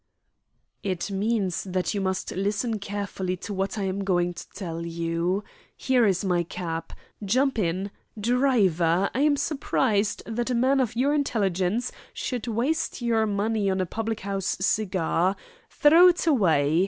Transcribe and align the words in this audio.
"It 0.81 1.11
means 1.11 1.63
that 1.63 1.93
you 1.93 2.01
must 2.01 2.31
listen 2.35 2.79
carefully 2.79 3.37
to 3.37 3.53
what 3.53 3.77
I 3.77 3.83
am 3.83 4.03
going 4.03 4.33
to 4.33 4.49
tell 4.49 4.83
you. 4.83 5.43
Here 5.77 6.07
is 6.07 6.25
my 6.25 6.41
cab. 6.41 6.91
Jump 7.23 7.59
in. 7.59 7.91
Driver, 8.19 9.11
I 9.13 9.19
am 9.19 9.37
surprised 9.37 10.23
that 10.25 10.49
a 10.49 10.55
man 10.55 10.79
of 10.79 10.95
your 10.95 11.13
intelligence 11.13 11.91
should 12.15 12.47
waste 12.47 13.03
your 13.03 13.27
money 13.27 13.69
on 13.69 13.79
a 13.79 13.85
public 13.85 14.21
house 14.21 14.57
cigar. 14.59 15.35
Throw 15.69 16.07
it 16.07 16.25
away. 16.25 16.79